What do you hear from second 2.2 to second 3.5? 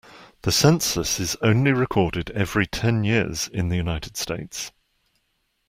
every ten years